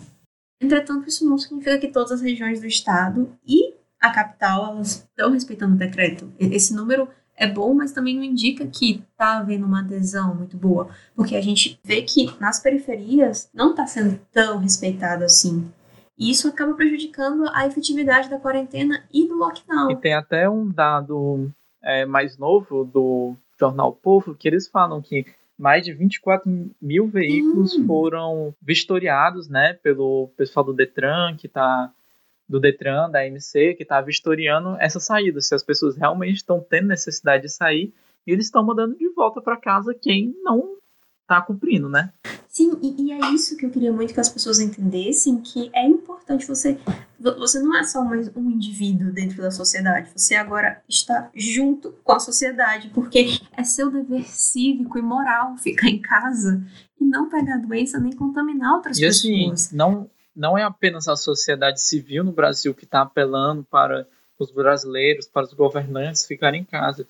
[0.62, 5.32] Entretanto, isso não significa que todas as regiões do estado e a capital elas estão
[5.32, 6.32] respeitando o decreto.
[6.38, 7.10] Esse número
[7.44, 11.42] é bom, mas também não indica que está havendo uma adesão muito boa, porque a
[11.42, 15.70] gente vê que nas periferias não está sendo tão respeitado assim.
[16.18, 19.92] E isso acaba prejudicando a efetividade da quarentena e do lockdown.
[19.92, 21.52] E tem até um dado
[21.84, 25.26] é, mais novo do jornal Povo que eles falam que
[25.58, 26.50] mais de 24
[26.82, 31.92] mil veículos foram vistoriados, né, pelo pessoal do Detran, que está
[32.48, 36.88] do Detran, da MC, que está vistoriando essa saída, se as pessoas realmente estão tendo
[36.88, 37.94] necessidade de sair
[38.26, 40.78] e eles estão mandando de volta para casa quem não
[41.22, 42.12] está cumprindo, né?
[42.48, 45.88] Sim, e, e, é isso que eu queria muito que as pessoas entendessem, que é
[45.88, 46.78] importante você...
[47.20, 52.12] Você não é só mais um indivíduo dentro da sociedade, você agora está junto com
[52.12, 56.62] a sociedade, porque é seu dever cívico e moral ficar em casa
[57.00, 59.72] e não pegar doença nem contaminar outras e, assim, pessoas.
[59.72, 64.08] Não, não é apenas a sociedade civil no Brasil que está apelando para
[64.40, 67.08] os brasileiros, para os governantes ficarem em casa.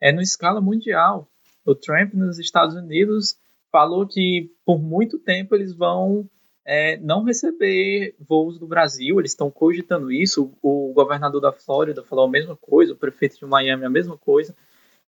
[0.00, 1.28] É no escala mundial.
[1.64, 3.36] O Trump nos Estados Unidos
[3.70, 6.28] falou que por muito tempo eles vão
[6.64, 10.52] é, não receber voos do Brasil, eles estão cogitando isso.
[10.62, 14.54] O governador da Flórida falou a mesma coisa, o prefeito de Miami a mesma coisa.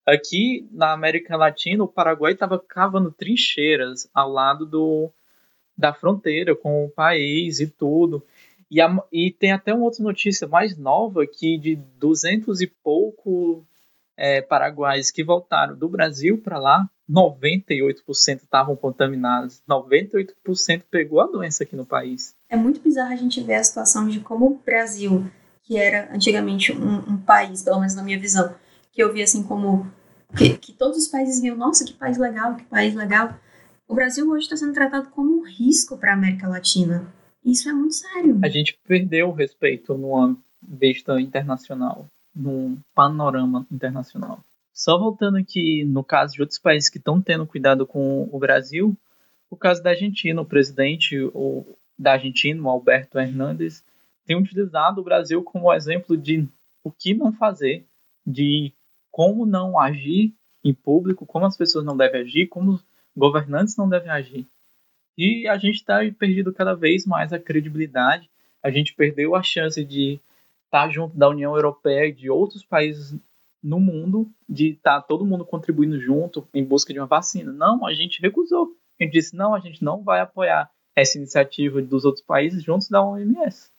[0.05, 5.12] Aqui na América Latina, o Paraguai estava cavando trincheiras ao lado do,
[5.76, 8.24] da fronteira com o país e tudo.
[8.70, 13.66] E, a, e tem até uma outra notícia mais nova que de duzentos e pouco
[14.16, 21.64] é, paraguaios que voltaram do Brasil para lá, 98% estavam contaminados, 98% pegou a doença
[21.64, 22.35] aqui no país.
[22.48, 25.26] É muito bizarro a gente ver a situação de como o Brasil,
[25.62, 28.54] que era antigamente um, um país, pelo menos na minha visão,
[28.92, 29.90] que eu via assim como
[30.37, 33.35] que, que, todos os países viam, nossa, que país legal, que país legal.
[33.92, 37.12] O Brasil hoje está sendo tratado como um risco para a América Latina.
[37.44, 38.40] Isso é muito sério.
[38.42, 44.42] A gente perdeu o respeito numa vista internacional, num panorama internacional.
[44.72, 48.96] Só voltando aqui no caso de outros países que estão tendo cuidado com o Brasil,
[49.50, 51.62] o caso da Argentina, o presidente o,
[51.98, 53.85] da Argentina, o Alberto Hernandes,
[54.24, 56.48] tem utilizado o Brasil como exemplo de
[56.83, 57.85] o que não fazer,
[58.26, 58.72] de
[59.11, 60.33] como não agir
[60.64, 62.81] em público, como as pessoas não devem agir, como
[63.16, 64.46] governantes não devem agir.
[65.16, 68.31] E a gente está perdido cada vez mais a credibilidade,
[68.62, 70.20] a gente perdeu a chance de
[70.64, 73.18] estar tá junto da União Europeia e de outros países
[73.62, 77.53] no mundo, de estar tá todo mundo contribuindo junto em busca de uma vacina.
[77.53, 78.75] Não, a gente recusou.
[78.98, 82.88] A gente disse, não, a gente não vai apoiar essa iniciativa dos outros países juntos
[82.88, 83.70] da OMS.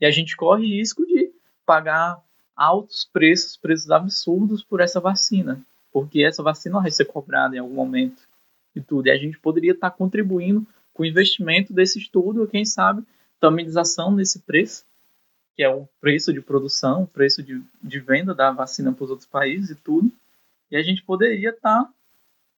[0.00, 1.32] E a gente corre risco de
[1.64, 2.22] pagar
[2.56, 7.74] altos preços, preços absurdos por essa vacina, porque essa vacina vai ser cobrada em algum
[7.74, 8.22] momento
[8.74, 9.06] e tudo.
[9.06, 13.02] E a gente poderia estar contribuindo com o investimento desse estudo, quem sabe,
[13.40, 14.84] taminização desse preço,
[15.56, 19.10] que é o preço de produção, o preço de, de venda da vacina para os
[19.10, 20.10] outros países e tudo.
[20.70, 21.88] E a gente poderia estar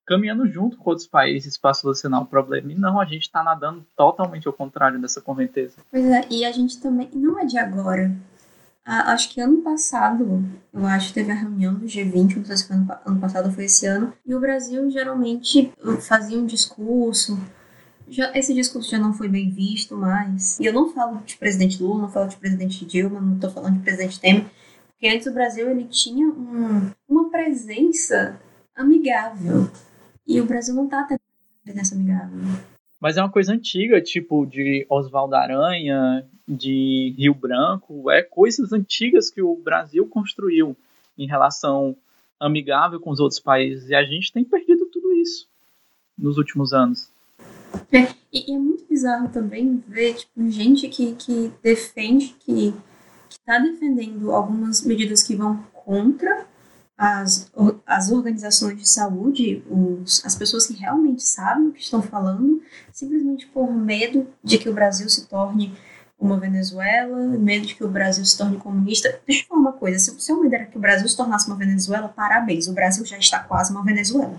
[0.07, 2.71] caminhando junto com outros países para solucionar o problema.
[2.71, 5.79] E não, a gente está nadando totalmente ao contrário dessa correnteza.
[5.91, 8.15] Pois é, e a gente também, não é de agora,
[8.87, 12.69] acho que ano passado, eu acho que teve a reunião do G20, não sei se
[12.69, 15.73] foi ano, ano passado ou foi esse ano, e o Brasil geralmente
[16.03, 17.39] fazia um discurso.
[18.09, 20.61] Já, esse discurso já não foi bem visto mais.
[20.61, 23.79] E eu não falo de presidente Lula, não falo de presidente Dilma, não estou falando
[23.79, 24.45] de presidente Temer,
[24.87, 28.41] porque antes o Brasil ele tinha um, uma presença
[28.75, 29.69] amigável.
[30.25, 31.21] E o Brasil não está tendo
[31.65, 32.39] presença amigável.
[33.01, 39.31] Mas é uma coisa antiga, tipo de Oswaldo Aranha, de Rio Branco, é coisas antigas
[39.31, 40.77] que o Brasil construiu
[41.19, 41.97] em relação
[42.39, 45.49] amigável com os outros países e a gente tem perdido tudo isso
[46.17, 47.11] nos últimos anos.
[47.93, 52.75] É, e, é muito bizarro também ver tipo, gente que, que defende, que
[53.29, 56.47] está defendendo algumas medidas que vão contra
[56.97, 57.51] as,
[57.87, 63.47] as organizações de saúde, os, as pessoas que realmente sabem o que estão falando, simplesmente
[63.49, 65.73] por medo de que o Brasil se torne
[66.19, 69.21] uma Venezuela, medo de que o Brasil se torne comunista.
[69.27, 71.47] Deixa eu falar uma coisa: se, se eu me der que o Brasil se tornasse
[71.47, 74.39] uma Venezuela, parabéns, o Brasil já está quase uma Venezuela.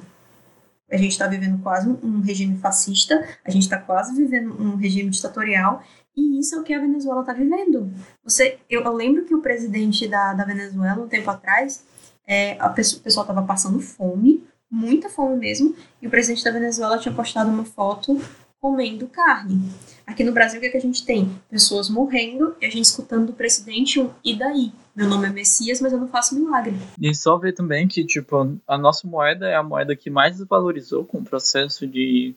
[0.89, 5.09] A gente está vivendo quase um regime fascista, a gente está quase vivendo um regime
[5.09, 5.83] ditatorial,
[6.15, 7.91] e isso é o que a Venezuela está vivendo.
[8.23, 11.83] Você, eu, eu, lembro que o presidente da, da Venezuela, um tempo atrás,
[12.25, 16.51] é, a pessoa, o pessoal estava passando fome, muita fome mesmo, e o presidente da
[16.51, 18.19] Venezuela tinha postado uma foto
[18.67, 19.61] comendo carne.
[20.05, 21.29] Aqui no Brasil, o que, é que a gente tem?
[21.49, 24.73] Pessoas morrendo e a gente escutando do presidente um e daí?
[24.93, 26.73] Meu nome é Messias, mas eu não faço milagre.
[26.99, 31.05] E só ver também que, tipo, a nossa moeda é a moeda que mais desvalorizou
[31.05, 32.35] com o processo de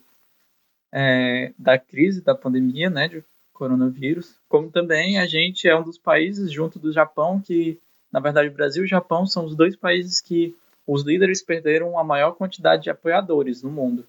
[0.93, 4.35] é, da crise da pandemia, né, de coronavírus.
[4.47, 7.77] Como também a gente é um dos países, junto do Japão, que,
[8.09, 10.55] na verdade, o Brasil e o Japão são os dois países que
[10.87, 14.07] os líderes perderam a maior quantidade de apoiadores no mundo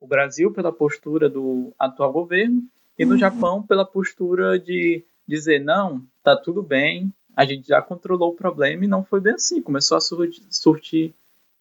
[0.00, 2.62] o Brasil pela postura do atual governo
[2.98, 3.18] e no uhum.
[3.18, 8.84] Japão pela postura de dizer não, tá tudo bem, a gente já controlou o problema
[8.84, 9.60] e não foi bem assim.
[9.60, 11.14] Começou a surgir, surgir,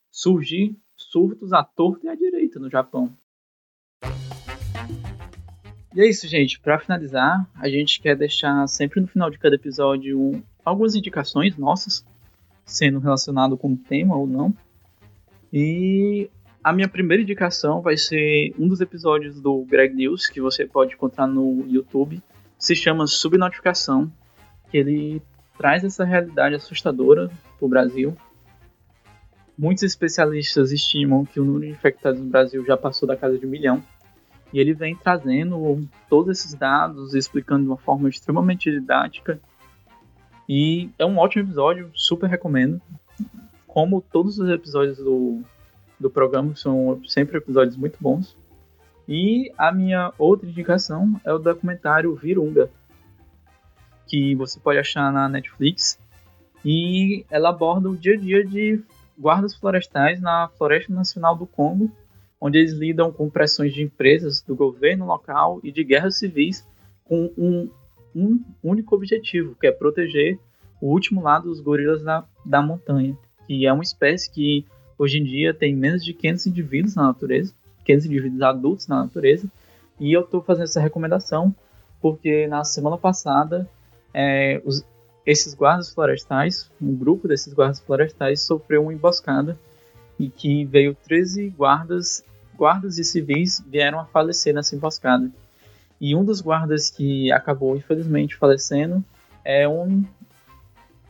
[0.09, 3.11] surgir surtos à torta e à direita no Japão.
[5.93, 6.59] E é isso, gente.
[6.59, 11.57] Para finalizar, a gente quer deixar sempre no final de cada episódio um, algumas indicações
[11.57, 12.05] nossas,
[12.65, 14.53] sendo relacionado com o tema ou não.
[15.51, 16.29] E
[16.65, 20.95] a minha primeira indicação vai ser um dos episódios do Greg News, que você pode
[20.95, 22.19] encontrar no YouTube.
[22.57, 24.11] Se chama Subnotificação,
[24.71, 25.21] que ele
[25.59, 28.17] traz essa realidade assustadora para o Brasil.
[29.55, 33.45] Muitos especialistas estimam que o número de infectados no Brasil já passou da casa de
[33.45, 33.83] um milhão.
[34.51, 39.39] E ele vem trazendo todos esses dados, explicando de uma forma extremamente didática.
[40.49, 42.81] E é um ótimo episódio, super recomendo.
[43.67, 45.43] Como todos os episódios do,
[45.99, 48.35] do programa são sempre episódios muito bons.
[49.07, 52.69] E a minha outra indicação é o documentário Virunga,
[54.07, 55.99] que você pode achar na Netflix.
[56.63, 58.83] E ela aborda o dia a dia de
[59.17, 61.91] guardas florestais na Floresta Nacional do Congo
[62.39, 66.63] onde eles lidam com pressões de empresas, do governo local e de guerras civis
[67.03, 67.69] com um,
[68.15, 70.37] um único objetivo, que é proteger
[70.79, 73.17] o último lado dos gorilas da, da montanha,
[73.47, 74.65] que é uma espécie que
[74.97, 77.53] hoje em dia tem menos de 500 indivíduos na natureza,
[77.85, 79.47] 500 indivíduos adultos na natureza,
[79.99, 81.55] e eu estou fazendo essa recomendação
[82.01, 83.69] porque na semana passada
[84.13, 84.85] é, os,
[85.25, 89.57] esses guardas florestais, um grupo desses guardas florestais sofreu uma emboscada
[90.19, 92.23] e que veio 13 guardas,
[92.55, 95.29] guardas e civis vieram a falecer nessa emboscada.
[95.99, 99.03] E um dos guardas que acabou infelizmente falecendo
[99.43, 100.03] é um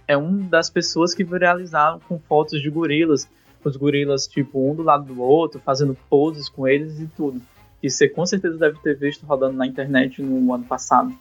[0.08, 3.28] é um das pessoas que viralizaram com fotos de gorilas,
[3.70, 7.41] os gorilas tipo um do lado do outro, fazendo poses com eles e tudo.
[7.82, 11.13] Que você com certeza deve ter visto rodando na internet no ano passado.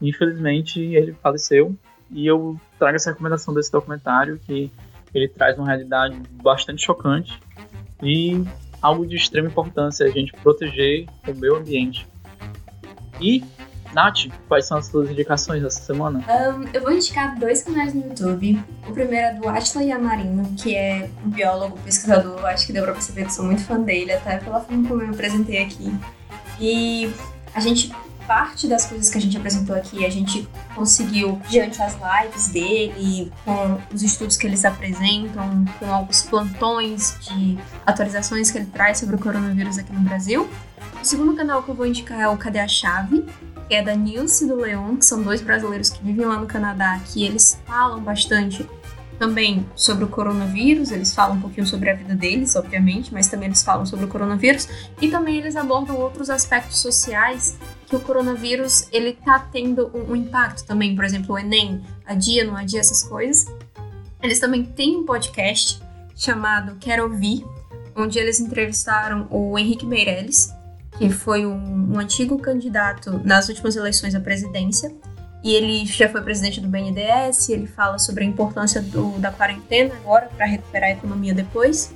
[0.00, 1.74] Infelizmente ele faleceu
[2.10, 4.70] e eu trago essa recomendação desse documentário que
[5.14, 7.38] ele traz uma realidade bastante chocante
[8.02, 8.44] e
[8.80, 12.06] algo de extrema importância a gente proteger o meio ambiente.
[13.20, 13.42] E,
[13.94, 16.24] Nath, quais são as suas indicações dessa semana?
[16.28, 18.62] Um, eu vou indicar dois canais no YouTube.
[18.86, 22.44] O primeiro é do Atila Yamarino, que é um biólogo, pesquisador.
[22.46, 25.08] Acho que deu pra perceber que sou muito fã dele, até pela forma como eu
[25.08, 25.94] me apresentei aqui.
[26.60, 27.12] E
[27.54, 27.92] a gente
[28.28, 33.32] parte das coisas que a gente apresentou aqui, a gente conseguiu, diante das lives dele,
[33.42, 39.16] com os estudos que eles apresentam, com alguns plantões de atualizações que ele traz sobre
[39.16, 40.46] o coronavírus aqui no Brasil.
[41.00, 43.24] O segundo canal que eu vou indicar é o Cadê a Chave?
[43.68, 46.46] Que é da Nilce e do Leon, que são dois brasileiros que vivem lá no
[46.46, 48.66] Canadá, que eles falam bastante
[49.18, 53.48] também sobre o coronavírus, eles falam um pouquinho sobre a vida deles, obviamente, mas também
[53.48, 54.68] eles falam sobre o coronavírus
[55.00, 60.16] e também eles abordam outros aspectos sociais que o coronavírus ele tá tendo um, um
[60.16, 63.46] impacto também, por exemplo, o Enem, adia, não adia essas coisas.
[64.22, 65.82] Eles também têm um podcast
[66.14, 67.44] chamado Quero Ouvir,
[67.96, 70.52] onde eles entrevistaram o Henrique Meirelles,
[70.98, 74.92] que foi um, um antigo candidato nas últimas eleições à presidência,
[75.42, 79.94] e ele já foi presidente do BNDES, ele fala sobre a importância do, da quarentena
[79.94, 81.94] agora para recuperar a economia depois.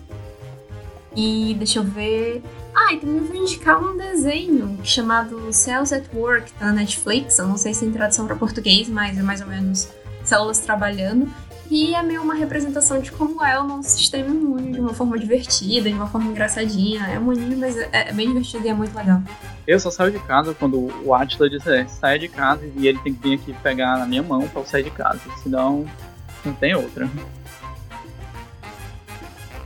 [1.15, 2.43] E deixa eu ver.
[2.75, 7.39] Ah, e também vou indicar um desenho chamado Cells at Work, tá na Netflix.
[7.39, 9.89] Eu não sei se tem tradução para português, mas é mais ou menos
[10.25, 11.29] células trabalhando.
[11.73, 15.19] E é meio uma representação de como é o nosso sistema imune, de uma forma
[15.19, 17.07] divertida, de uma forma engraçadinha.
[17.07, 19.23] É um anime, mas é, é bem divertido e é muito legal.
[19.67, 22.99] Eu só saio de casa quando o Atila diz é, saia de casa e ele
[22.99, 25.87] tem que vir aqui pegar na minha mão para eu sair de casa, senão
[26.45, 27.09] não tem outra.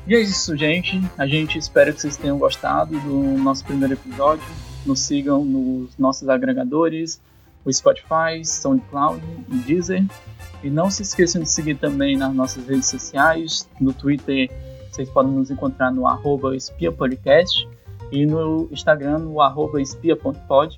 [0.06, 1.02] E é isso, gente.
[1.18, 4.46] A gente espera que vocês tenham gostado do nosso primeiro episódio.
[4.86, 7.20] Nos sigam nos nossos agregadores,
[7.64, 10.04] o Spotify, SoundCloud e Deezer.
[10.62, 13.68] E não se esqueçam de seguir também nas nossas redes sociais.
[13.80, 14.50] No Twitter,
[14.90, 17.68] vocês podem nos encontrar no arroba espiapodcast
[18.10, 20.76] e no Instagram, no espia.pod.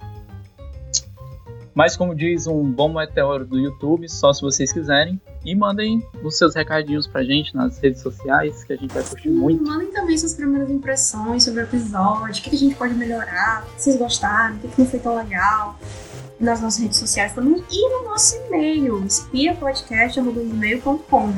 [1.78, 5.20] Mas como diz um bom meteoro do YouTube, só se vocês quiserem.
[5.44, 9.30] E mandem os seus recadinhos pra gente nas redes sociais, que a gente vai curtir
[9.30, 9.62] muito.
[9.62, 13.76] Mandem também suas primeiras impressões sobre o episódio, o que a gente pode melhorar, o
[13.76, 15.78] que vocês gostaram, o que não foi tão legal.
[16.40, 21.32] Nas nossas redes sociais também e no nosso e-mail, espiapodcast.com.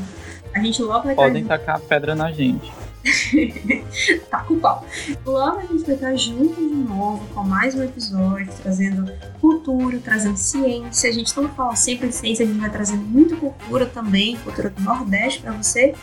[0.53, 2.70] A gente logo vai Podem tacar pedra na gente.
[4.30, 4.84] tá com pau.
[5.24, 10.36] Logo a gente vai estar junto de novo com mais um episódio, trazendo cultura, trazendo
[10.36, 11.09] ciência.
[11.09, 14.70] A gente não fala sempre em ciência, a gente vai trazendo muita cultura também, cultura
[14.70, 15.94] do Nordeste para você.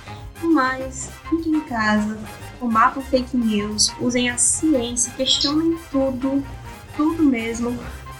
[0.41, 2.17] Mas fiquem em casa,
[2.59, 6.43] combatam fake news, usem a ciência, questionem tudo,
[6.95, 7.77] tudo mesmo.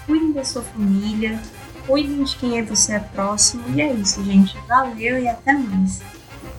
[0.08, 1.38] Cuidem da sua família,
[1.86, 3.62] cuidem de quem é você é próximo.
[3.76, 4.56] E é isso, gente.
[4.66, 6.00] Valeu e até mais.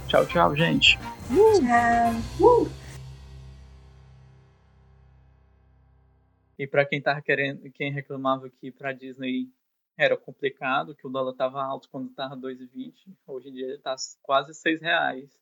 [0.07, 0.99] Tchau, tchau, gente.
[0.99, 2.39] Tchau.
[2.39, 2.69] Uh!
[6.59, 9.49] E para quem tava querendo, quem reclamava que para Disney
[9.97, 12.93] era complicado, que o dólar tava alto quando tava 2,20,
[13.25, 15.39] hoje em dia ele tá quase 6 reais.